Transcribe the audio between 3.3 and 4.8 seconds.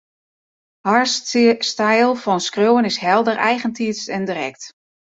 eigentiidsk en direkt